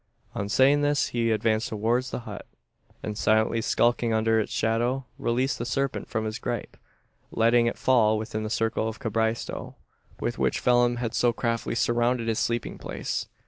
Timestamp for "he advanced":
1.09-1.69